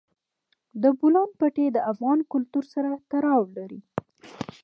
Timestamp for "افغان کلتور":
1.91-2.63